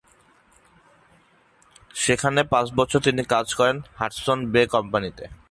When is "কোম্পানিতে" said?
4.75-5.23